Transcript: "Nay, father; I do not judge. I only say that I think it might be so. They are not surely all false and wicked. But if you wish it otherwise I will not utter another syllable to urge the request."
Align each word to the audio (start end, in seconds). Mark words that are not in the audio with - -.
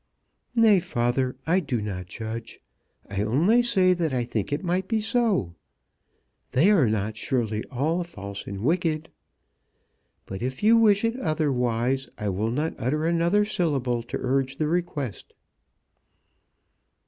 "Nay, 0.55 0.79
father; 0.79 1.35
I 1.45 1.59
do 1.59 1.79
not 1.79 2.07
judge. 2.07 2.59
I 3.07 3.21
only 3.21 3.61
say 3.61 3.93
that 3.93 4.15
I 4.15 4.23
think 4.23 4.51
it 4.51 4.63
might 4.63 4.87
be 4.87 4.99
so. 4.99 5.53
They 6.53 6.71
are 6.71 6.89
not 6.89 7.15
surely 7.15 7.63
all 7.65 8.03
false 8.03 8.47
and 8.47 8.61
wicked. 8.61 9.09
But 10.25 10.41
if 10.41 10.63
you 10.63 10.75
wish 10.75 11.05
it 11.05 11.19
otherwise 11.19 12.09
I 12.17 12.29
will 12.29 12.49
not 12.49 12.73
utter 12.79 13.05
another 13.05 13.45
syllable 13.45 14.01
to 14.01 14.17
urge 14.19 14.57
the 14.57 14.67
request." 14.67 15.35